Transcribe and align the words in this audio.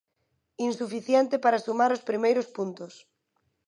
Insuficiente 0.69 1.35
para 1.43 1.63
sumar 1.65 1.91
os 1.95 2.05
primeiros 2.09 2.47
puntos. 2.57 2.93